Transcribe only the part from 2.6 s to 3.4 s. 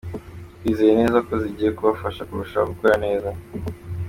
gukora neza.